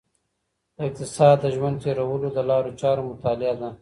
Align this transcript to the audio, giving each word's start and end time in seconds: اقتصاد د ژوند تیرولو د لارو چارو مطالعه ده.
اقتصاد 0.85 1.37
د 1.41 1.45
ژوند 1.55 1.77
تیرولو 1.83 2.29
د 2.33 2.39
لارو 2.49 2.71
چارو 2.81 3.07
مطالعه 3.11 3.55
ده. 3.59 3.69